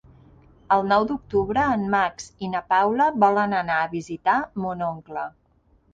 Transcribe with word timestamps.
El 0.75 0.85
nou 0.91 1.03
d'octubre 1.09 1.65
en 1.73 1.83
Max 1.95 2.27
i 2.47 2.51
na 2.53 2.61
Paula 2.73 3.09
volen 3.25 3.55
anar 3.61 3.79
a 3.83 3.93
visitar 3.95 4.39
mon 4.65 4.83
oncle. 4.91 5.29